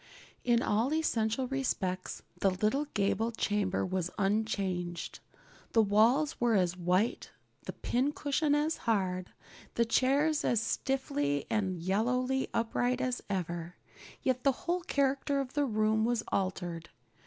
[0.43, 5.19] In all essential respects the little gable chamber was unchanged.
[5.73, 7.29] The walls were as white,
[7.65, 9.29] the pincushion as hard,
[9.75, 13.75] the chairs as stiffly and yellowly upright as ever.
[14.23, 16.89] Yet the whole character of the room was altered.